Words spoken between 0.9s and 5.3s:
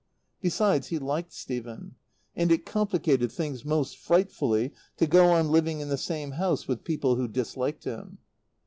liked Stephen, and it complicated things most frightfully to go